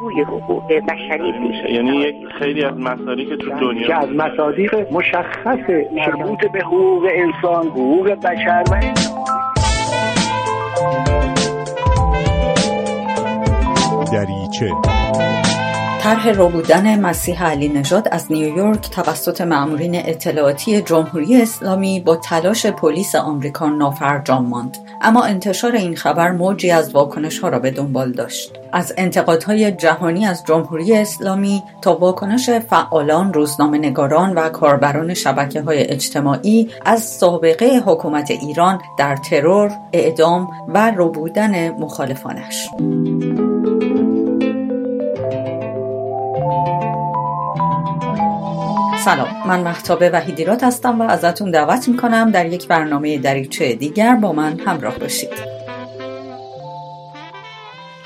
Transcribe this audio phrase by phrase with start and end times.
[0.00, 5.70] بازگوی حقوق بشری بود یعنی یک خیلی از مصادیق تو دنیا که از مصادیق مشخص
[5.92, 8.64] مربوط به حقوق انسان حقوق بشر
[14.00, 14.72] و دریچه.
[16.00, 23.14] طرح روبودن مسیح علی نژاد از نیویورک توسط مامورین اطلاعاتی جمهوری اسلامی با تلاش پلیس
[23.14, 24.76] آمریکا نافرجام ماند.
[25.02, 28.58] اما انتشار این خبر موجی از واکنش ها را به دنبال داشت.
[28.76, 35.90] از انتقادهای جهانی از جمهوری اسلامی تا واکنش فعالان روزنامه نگاران و کاربران شبکه های
[35.90, 42.68] اجتماعی از سابقه حکومت ایران در ترور، اعدام و روبودن مخالفانش.
[49.04, 54.32] سلام من محتاب وحیدیرات هستم و ازتون دعوت می‌کنم در یک برنامه دریچه دیگر با
[54.32, 55.55] من همراه باشید.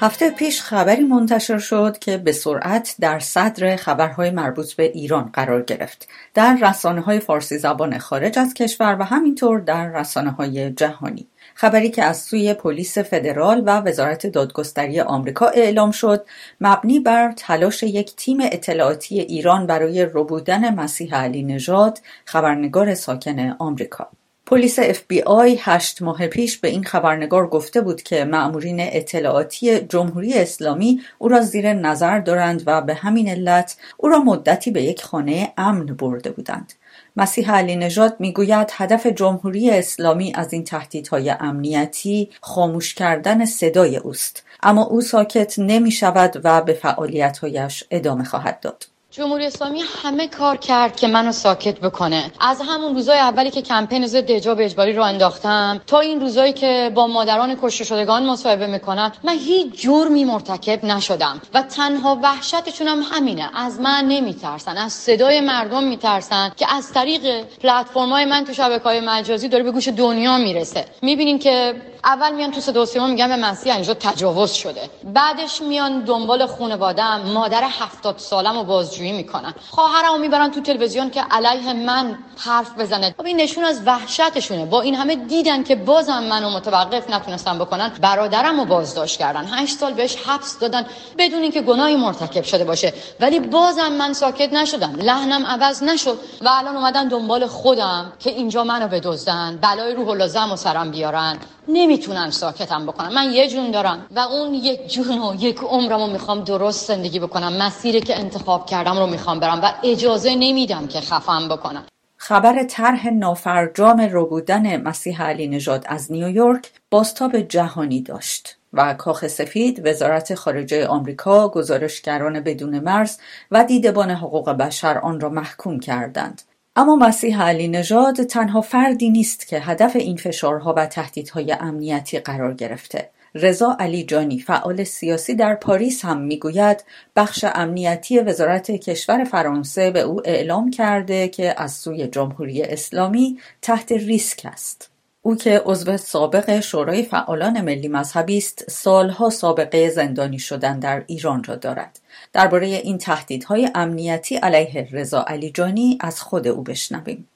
[0.03, 5.63] هفته پیش خبری منتشر شد که به سرعت در صدر خبرهای مربوط به ایران قرار
[5.63, 6.09] گرفت.
[6.35, 11.27] در رسانه های فارسی زبان خارج از کشور و همینطور در رسانه های جهانی.
[11.55, 16.25] خبری که از سوی پلیس فدرال و وزارت دادگستری آمریکا اعلام شد
[16.61, 24.09] مبنی بر تلاش یک تیم اطلاعاتی ایران برای ربودن مسیح علی نژاد خبرنگار ساکن آمریکا.
[24.51, 29.81] پلیس اف بی آی هشت ماه پیش به این خبرنگار گفته بود که مأمورین اطلاعاتی
[29.81, 34.83] جمهوری اسلامی او را زیر نظر دارند و به همین علت او را مدتی به
[34.83, 36.73] یک خانه امن برده بودند.
[37.17, 44.45] مسیح علی نژاد می‌گوید هدف جمهوری اسلامی از این تهدیدهای امنیتی خاموش کردن صدای اوست
[44.63, 48.87] اما او ساکت نمی شود و به فعالیتهایش ادامه خواهد داد.
[49.13, 52.33] جمهوری اسلامی همه کار کرد که منو ساکت بکنه.
[52.41, 56.93] از همون روزای اولی که کمپین ضد حجاب اجباری رو انداختم تا این روزایی که
[56.95, 63.03] با مادران کشته شدگان مصاحبه می‌کنم من هیچ جرمی مرتکب نشدم و تنها وحشتشون هم
[63.13, 63.51] همینه.
[63.55, 69.49] از من نمیترسن از صدای مردم میترسن که از طریق پلتفرم‌های من تو شبکه‌های مجازی
[69.49, 70.85] داره به گوش دنیا می‌رسه.
[71.03, 74.91] می‌بینین که اول میان تو صدا سیما میگن به مسیح اینجا تجاوز شده.
[75.05, 78.65] بعدش میان دنبال خانواده‌ام مادر هفتاد سالم رو
[79.01, 79.55] بازجویی می‌کنن.
[79.71, 83.15] خواهرمو می‌برن تو تلویزیون که علیه من حرف بزنه.
[83.19, 84.67] خب این نشون از وحشتشونه.
[84.67, 89.45] با این همه دیدن که بازم منو متوقف نتونستن بکنن برادرم رو بازداشت کردن.
[89.51, 90.87] هشت سال بهش حبس دادن
[91.19, 92.93] بدون اینکه گناهی مرتکب شده باشه.
[93.21, 94.97] ولی بازم من ساکت نشدم.
[94.97, 100.07] لحنم عوض نشد و الان اومدن دنبال خودم که اینجا منو بدزدن بلای روح
[100.53, 101.39] و سرم بیارن.
[101.73, 103.15] نمی‌تونن ساکتم بکنم.
[103.15, 107.21] من یه جون دارم و اون یک جون و یک عمرم رو می‌خوام درست زندگی
[107.21, 107.53] بکنم.
[107.53, 111.85] مسیری که انتخاب کردم رو می‌خوام برم و اجازه نمیدم که خفم بکنم.
[112.17, 119.87] خبر طرح نافرجام ربودن مسیح علی نژاد از نیویورک باستاب جهانی داشت و کاخ سفید
[119.87, 123.19] وزارت خارجه آمریکا گزارشگران بدون مرز
[123.51, 126.43] و دیدبان حقوق بشر آن را محکوم کردند.
[126.81, 132.55] اما مسیح علی نژاد تنها فردی نیست که هدف این فشارها و تهدیدهای امنیتی قرار
[132.55, 133.11] گرفته.
[133.35, 136.85] رضا علی جانی فعال سیاسی در پاریس هم می‌گوید
[137.17, 143.93] بخش امنیتی وزارت کشور فرانسه به او اعلام کرده که از سوی جمهوری اسلامی تحت
[143.93, 144.91] ریسک است.
[145.23, 151.45] او که عضو سابق شورای فعالان ملی مذهبی است سالها سابقه زندانی شدن در ایران
[151.45, 152.00] را دارد
[152.33, 157.29] درباره این تهدیدهای امنیتی علیه رضا علیجانی از خود او بشنویم.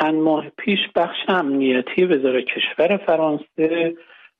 [0.00, 3.94] چند ماه پیش بخش امنیتی وزارت کشور فرانسه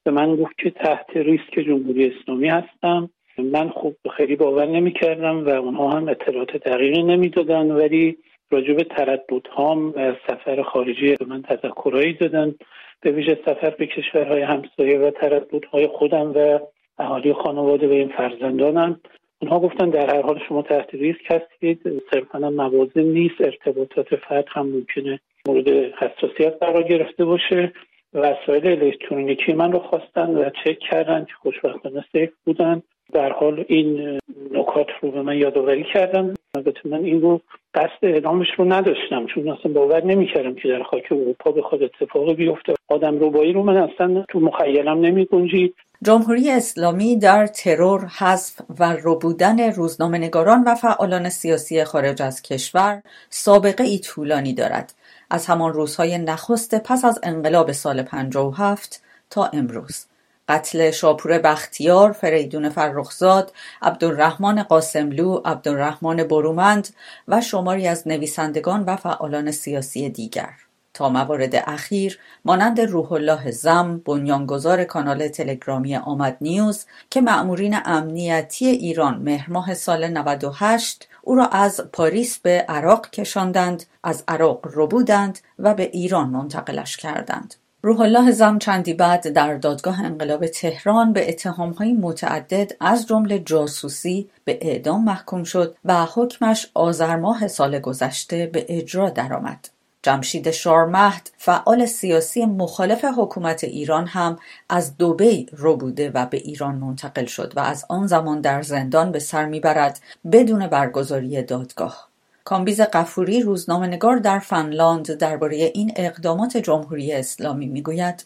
[0.05, 3.11] به من گفت که تحت ریسک جمهوری اسلامی هستم.
[3.39, 8.17] من خوب خیلی باور نمی کردم و اونها هم اطلاعات دقیقی نمی‌دادن ولی
[8.51, 12.55] راجع به ترددهام و سفر خارجی به من تذکرهایی دادن.
[13.01, 16.59] به ویژه سفر به کشورهای همسایه و ترددهای خودم و
[16.99, 19.01] اهالی خانواده و این فرزندانم.
[19.45, 24.67] اونها گفتن در هر حال شما تحت ریسک هستید صرفا موازه نیست ارتباطات فرد هم
[24.67, 27.73] ممکنه مورد حساسیت قرار گرفته باشه.
[28.15, 32.83] وسایل الکترونیکی من رو خواستن و چک کردن که خوشبختانه سیف بودن.
[33.13, 34.19] در حال این
[34.53, 36.35] نکات رو به من یادآوری کردن.
[36.57, 37.41] البته من این رو
[37.75, 42.75] قصد اعلامش رو نداشتم چون اصلا باور نمی‌کردم که در خاک اروپا بخواد اتفاقی بیفته.
[42.89, 45.75] آدم روبایی رو من اصلا تو مخیلم نمی گنجید
[46.05, 53.85] جمهوری اسلامی در ترور حذف و ربودن روزنامهنگاران و فعالان سیاسی خارج از کشور سابقه
[53.85, 54.95] ای طولانی دارد.
[55.31, 60.05] از همان روزهای نخست پس از انقلاب سال 57 تا امروز.
[60.49, 63.53] قتل شاپور بختیار، فریدون فرخزاد،
[63.83, 66.89] عبدالرحمن قاسملو، عبدالرحمن برومند
[67.29, 70.55] و شماری از نویسندگان و فعالان سیاسی دیگر.
[70.95, 78.67] تا موارد اخیر مانند روح الله زم بنیانگذار کانال تلگرامی آمد نیوز که مأمورین امنیتی
[78.67, 85.39] ایران مهر ماه سال 98 او را از پاریس به عراق کشاندند از عراق ربودند
[85.59, 91.29] و به ایران منتقلش کردند روح الله زم چندی بعد در دادگاه انقلاب تهران به
[91.29, 98.47] اتهامهای متعدد از جمله جاسوسی به اعدام محکوم شد و حکمش آذر ماه سال گذشته
[98.47, 99.74] به اجرا درآمد.
[100.05, 104.39] جمشید شارمهد فعال سیاسی مخالف حکومت ایران هم
[104.71, 105.47] از دوبی
[105.81, 110.01] بوده و به ایران منتقل شد و از آن زمان در زندان به سر می‌برد
[110.33, 112.09] بدون برگزاری دادگاه.
[112.45, 118.25] کامبیز قفوری روزنامهنگار در فنلاند درباره این اقدامات جمهوری اسلامی می‌گوید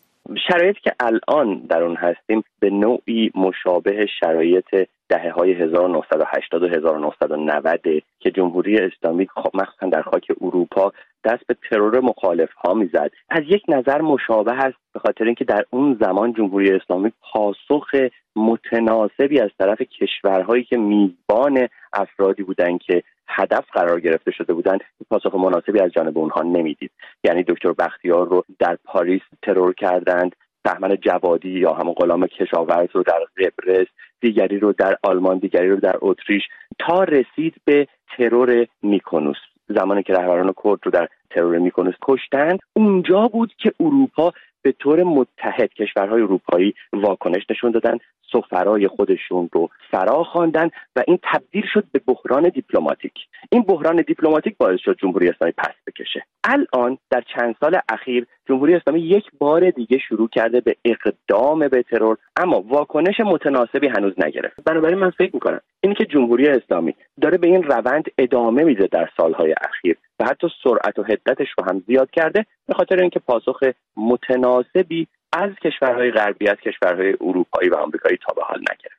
[0.48, 7.80] شرایطی که الان در اون هستیم به نوعی مشابه شرایط دهه های 1980 و 1990
[8.20, 10.92] که جمهوری اسلامی مخصوصا در خاک اروپا
[11.24, 13.10] دست به ترور مخالف ها می‌زد.
[13.30, 17.90] از یک نظر مشابه است به خاطر اینکه در اون زمان جمهوری اسلامی پاسخ
[18.36, 24.80] متناسبی از طرف کشورهایی که میزبان افرادی بودند که هدف قرار گرفته شده بودند
[25.10, 26.90] پاسخ مناسبی از جانب اونها نمی‌دید.
[27.24, 33.02] یعنی دکتر بختیار رو در پاریس ترور کردند بهمن جوادی یا همون غلام کشاورز رو
[33.02, 33.86] در قبرس
[34.20, 36.42] دیگری رو در آلمان دیگری رو در اتریش
[36.78, 39.36] تا رسید به ترور میکنوس.
[39.68, 44.32] زمانی که رهبران کرد رو در ترور میکنوس کشتند اونجا بود که اروپا
[44.62, 47.98] به طور متحد کشورهای اروپایی واکنش نشون دادن.
[48.32, 53.12] سفرای خودشون رو فرا خواندن و این تبدیل شد به بحران دیپلماتیک.
[53.50, 56.24] این بحران دیپلماتیک باعث شد جمهوری اسلامی پس بکشه.
[56.44, 61.82] الان در چند سال اخیر جمهوری اسلامی یک بار دیگه شروع کرده به اقدام به
[61.82, 64.64] ترور اما واکنش متناسبی هنوز نگرفت.
[64.64, 69.08] بنابراین من فکر می‌کنم اینی که جمهوری اسلامی داره به این روند ادامه میده در
[69.16, 73.60] سالهای اخیر و حتی سرعت و حدتش رو هم زیاد کرده به خاطر اینکه پاسخ
[73.96, 78.98] متناسبی از کشورهای غربی از کشورهای اروپایی و آمریکایی تا به حال نگرفته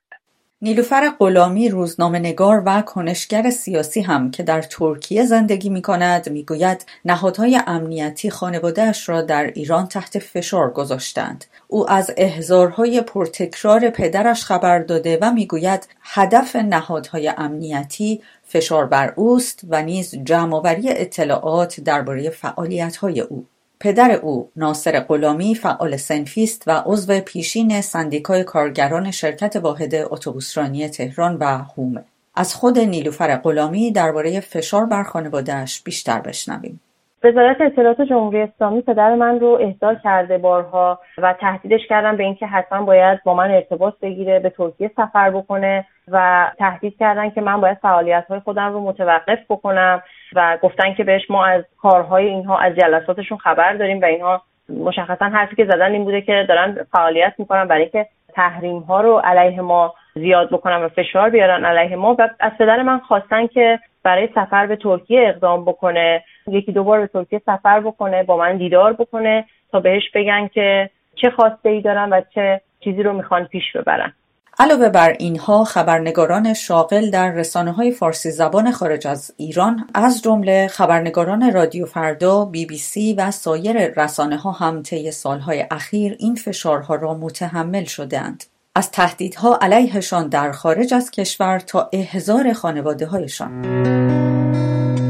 [0.61, 6.43] نیلوفر غلامی روزنامه نگار و کنشگر سیاسی هم که در ترکیه زندگی می کند می
[6.43, 11.45] گوید نهادهای امنیتی خانوادهش را در ایران تحت فشار گذاشتند.
[11.67, 19.13] او از احزارهای پرتکرار پدرش خبر داده و می گوید هدف نهادهای امنیتی فشار بر
[19.15, 23.45] اوست و نیز جمعآوری اطلاعات درباره فعالیت‌های او.
[23.81, 31.37] پدر او ناصر غلامی فعال سنفیست و عضو پیشین سندیکای کارگران شرکت واحد اتوبوسرانی تهران
[31.37, 32.03] و هومه
[32.35, 36.79] از خود نیلوفر غلامی درباره فشار بر خانوادهش بیشتر بشنویم.
[37.23, 42.45] وزارت اطلاعات جمهوری اسلامی پدر من رو احضار کرده بارها و تهدیدش کردن به اینکه
[42.45, 45.85] حتما باید با من ارتباط بگیره به ترکیه سفر بکنه.
[46.11, 50.01] و تهدید کردن که من باید فعالیت های خودم رو متوقف بکنم
[50.35, 55.25] و گفتن که بهش ما از کارهای اینها از جلساتشون خبر داریم و اینها مشخصا
[55.25, 59.61] حرفی که زدن این بوده که دارن فعالیت می‌کنن برای اینکه تحریم ها رو علیه
[59.61, 62.15] ما زیاد بکنن و فشار بیارن علیه ما.
[62.19, 66.99] و از پدر من خواستن که برای سفر به ترکیه اقدام بکنه یکی دو بار
[66.99, 71.81] به ترکیه سفر بکنه با من دیدار بکنه تا بهش بگن که چه خواسته ای
[71.81, 74.13] دارن و چه چیزی رو می‌خوان پیش ببرن.
[74.61, 80.67] علاوه بر اینها خبرنگاران شاغل در رسانه های فارسی زبان خارج از ایران از جمله
[80.67, 86.35] خبرنگاران رادیو فردا، بی بی سی و سایر رسانه ها هم طی سالهای اخیر این
[86.35, 88.43] فشارها را متحمل شدند.
[88.75, 93.65] از تهدیدها علیهشان در خارج از کشور تا احضار خانواده هایشان.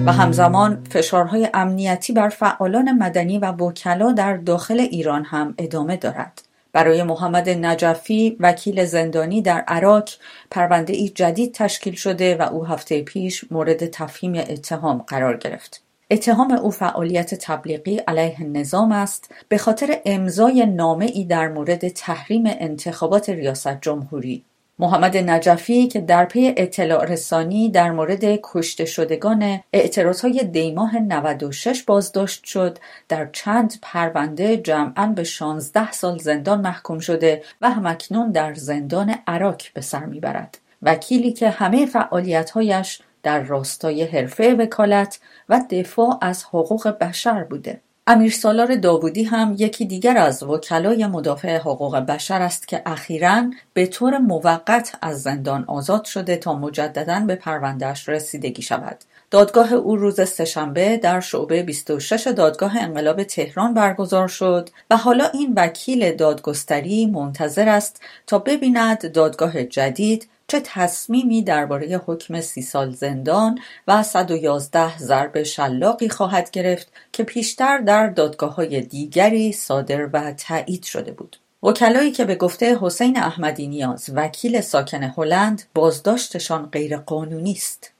[0.06, 6.49] و همزمان فشارهای امنیتی بر فعالان مدنی و وکلا در داخل ایران هم ادامه دارد.
[6.74, 10.10] برای محمد نجفی وکیل زندانی در عراق
[10.52, 15.84] پرونده ای جدید تشکیل شده و او هفته پیش مورد تفهیم اتهام قرار گرفت.
[16.12, 22.44] اتهام او فعالیت تبلیغی علیه نظام است به خاطر امضای نامه ای در مورد تحریم
[22.48, 24.44] انتخابات ریاست جمهوری
[24.82, 32.44] محمد نجفی که در پی اطلاع رسانی در مورد کشته شدگان اعتراضهای دیماه 96 بازداشت
[32.44, 32.78] شد
[33.10, 39.62] در چند پرونده جمعا به 16 سال زندان محکوم شده و همکنون در زندان عراق
[39.74, 40.58] به سر می‌برد.
[40.82, 45.20] وکیلی که همه فعالیتهایش در راستای حرفه وکالت
[45.50, 47.82] و دفاع از حقوق بشر بوده.
[48.12, 53.86] امیر سالار داوودی هم یکی دیگر از وکلای مدافع حقوق بشر است که اخیرا به
[53.86, 58.98] طور موقت از زندان آزاد شده تا مجددا به پروندهش رسیدگی شود.
[59.32, 65.54] دادگاه او روز سهشنبه در شعبه 26 دادگاه انقلاب تهران برگزار شد و حالا این
[65.56, 73.60] وکیل دادگستری منتظر است تا ببیند دادگاه جدید چه تصمیمی درباره حکم سی سال زندان
[73.88, 80.84] و 111 ضرب شلاقی خواهد گرفت که پیشتر در دادگاه های دیگری صادر و تایید
[80.84, 81.38] شده بود.
[81.64, 87.92] وکلایی که به گفته حسین احمدی نیاز وکیل ساکن هلند بازداشتشان غیرقانونی است.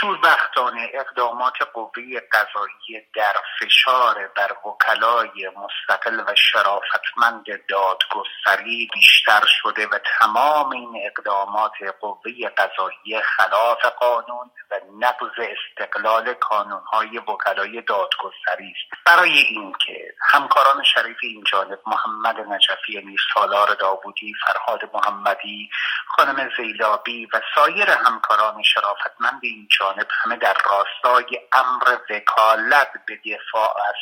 [0.00, 9.98] شوربختانه اقدامات قوه قضایی در فشار بر وکلای مستقل و شرافتمند دادگستری بیشتر شده و
[10.18, 19.04] تمام این اقدامات قوه قضایی خلاف قانون و نقض استقلال کانونهای وکلای دادگستری است.
[19.06, 25.70] برای اینکه همکاران شریف این جانب محمد نجفی میرسالار داوودی فرهاد محمدی
[26.08, 33.76] خانم زیلابی و سایر همکاران شرافتمند این جانب همه در راستای امر وکالت به دفاع
[33.88, 33.94] از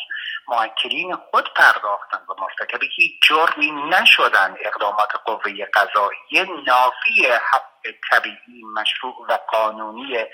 [0.48, 4.54] معکلین خود پرداختند و مرتکب هیچ جرمی نشدن.
[4.60, 7.74] اقدامات قوه قضایی نافی حق
[8.10, 10.24] طبیعی مشروع و قانونی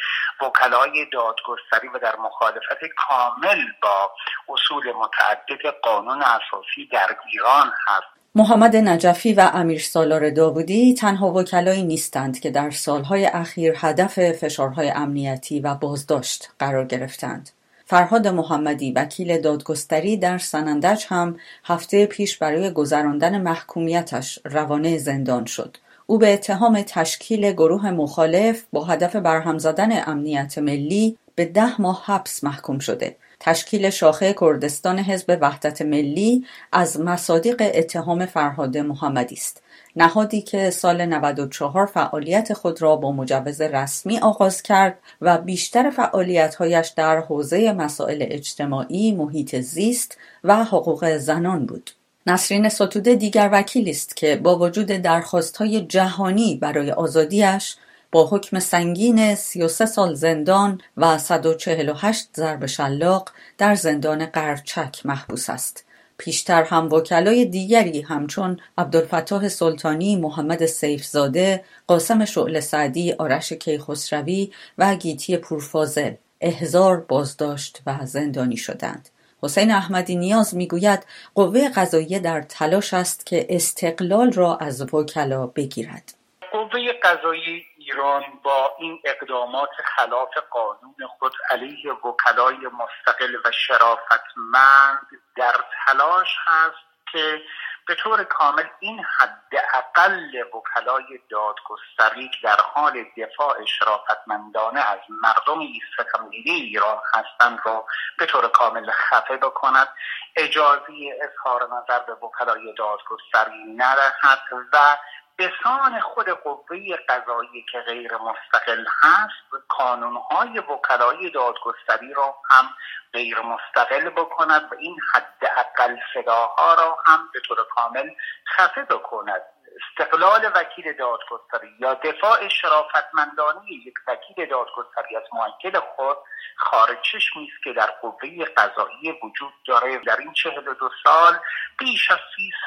[0.41, 4.13] وکلای دادگستری و در مخالفت کامل با
[4.49, 8.20] اصول متعدد قانون اساسی در ایران هست.
[8.35, 14.91] محمد نجفی و امیر سالار داوودی تنها وکلایی نیستند که در سالهای اخیر هدف فشارهای
[14.91, 17.51] امنیتی و بازداشت قرار گرفتند.
[17.87, 25.77] فرهاد محمدی وکیل دادگستری در سنندج هم هفته پیش برای گذراندن محکومیتش روانه زندان شد.
[26.07, 32.03] او به اتهام تشکیل گروه مخالف با هدف برهم زدن امنیت ملی به ده ماه
[32.07, 33.17] حبس محکوم شده.
[33.41, 39.63] تشکیل شاخه کردستان حزب وحدت ملی از مصادیق اتهام فرهاد محمدی است
[39.97, 46.89] نهادی که سال 94 فعالیت خود را با مجوز رسمی آغاز کرد و بیشتر فعالیتهایش
[46.89, 51.91] در حوزه مسائل اجتماعی، محیط زیست و حقوق زنان بود.
[52.27, 57.77] نسرین ستوده دیگر وکیلی است که با وجود درخواستهای جهانی برای آزادیش
[58.13, 65.85] با حکم سنگین 33 سال زندان و 148 ضرب شلاق در زندان قرچک محبوس است.
[66.19, 74.95] پیشتر هم وکلای دیگری همچون عبدالفتاح سلطانی، محمد سیفزاده، قاسم شعل سعدی، آرش کیخسروی و
[74.95, 79.09] گیتی پورفازل احزار بازداشت و زندانی شدند.
[79.43, 86.15] حسین احمدی نیاز می‌گوید قوه قضاییه در تلاش است که استقلال را از وکلا بگیرد.
[86.53, 95.07] قوه قضایی ایران با این اقدامات خلاف قانون خود علیه وکلای مستقل و شرافتمند
[95.37, 95.55] در
[95.87, 97.43] تلاش هست که
[97.87, 105.61] به طور کامل این حد اقل وکلای دادگستری در حال دفاع شرافتمندانه از مردم
[105.95, 107.87] ستمدیده ایران هستند را
[108.19, 109.89] به طور کامل خفه بکند
[110.37, 110.93] اجازه
[111.23, 114.39] اظهار نظر به وکلای دادگستری ندهد
[114.73, 114.97] و
[115.41, 122.65] به سان خود قوه قضایی که غیر مستقل هست کانونهای وکلای دادگستری را هم
[123.13, 128.11] غیر مستقل بکند و این حد اقل صداها را هم به طور کامل
[128.57, 129.43] خفه بکند.
[129.77, 136.17] استقلال وکیل دادگستری یا دفاع شرافتمندانه یک وکیل دادگستری از موکل خود
[136.57, 139.99] خارج چشمی است که در قوه قضایی وجود داره.
[139.99, 141.39] در این چهل و دو سال
[141.79, 142.19] بیش از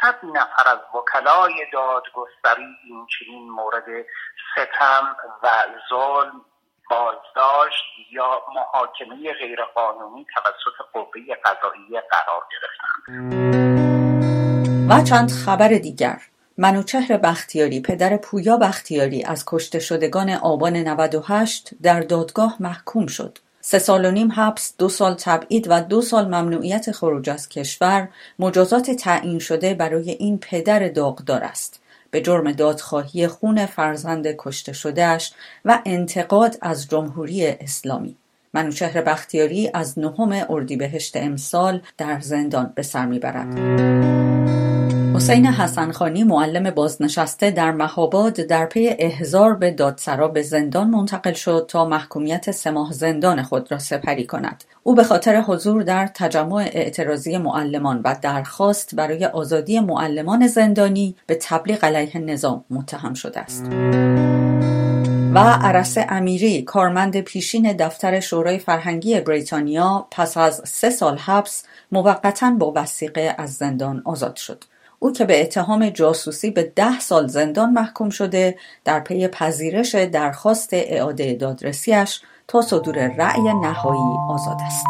[0.01, 4.05] 300 نفر از وکلای دادگستری این چنین مورد
[4.55, 5.48] ستم و
[5.89, 6.41] ظلم
[6.89, 13.43] بازداشت یا محاکمه غیرقانونی توسط قوه قضایی قرار گرفتند.
[14.89, 16.17] و چند خبر دیگر.
[16.57, 23.38] منوچهر بختیاری پدر پویا بختیاری از کشته شدگان آبان 98 در دادگاه محکوم شد.
[23.62, 28.10] سه سال و نیم حبس، دو سال تبعید و دو سال ممنوعیت خروج از کشور
[28.39, 31.79] مجازات تعیین شده برای این پدر داغدار است.
[32.12, 35.33] به جرم دادخواهی خون فرزند کشته شدهش
[35.65, 38.15] و انتقاد از جمهوری اسلامی.
[38.53, 44.23] منوچهر بختیاری از نهم اردیبهشت امسال در زندان به سر می‌برد.
[45.15, 51.65] حسین حسنخانی معلم بازنشسته در مهاباد در پی احضار به دادسرا به زندان منتقل شد
[51.67, 54.63] تا محکومیت سه ماه زندان خود را سپری کند.
[54.84, 61.36] او به خاطر حضور در تجمع اعتراضی معلمان و درخواست برای آزادی معلمان زندانی به
[61.41, 63.65] تبلیغ علیه نظام متهم شده است.
[65.36, 72.51] و عرس امیری کارمند پیشین دفتر شورای فرهنگی بریتانیا پس از سه سال حبس موقتا
[72.51, 74.63] با وسیقه از زندان آزاد شد.
[75.03, 78.55] او که به اتهام جاسوسی به ده سال زندان محکوم شده
[78.86, 84.86] در پی پذیرش درخواست اعاده دادرسیش تا صدور رأی نهایی آزاد است.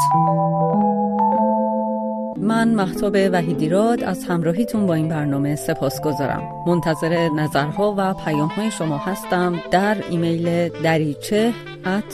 [2.37, 6.63] من محتاب وحیدیراد از همراهیتون با این برنامه سپاس گذارم.
[6.67, 11.53] منتظر نظرها و پیام های شما هستم در ایمیل دریچه
[11.85, 12.13] at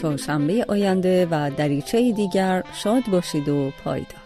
[0.00, 4.25] تا شنبه آینده و دریچه دیگر شاد باشید و پایدار.